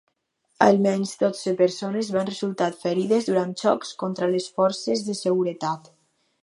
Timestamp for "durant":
3.31-3.55